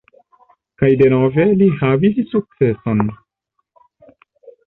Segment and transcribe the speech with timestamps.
[0.83, 3.03] Kaj denove li havis sukceson.